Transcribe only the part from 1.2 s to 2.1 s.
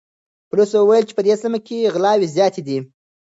دې سیمه کې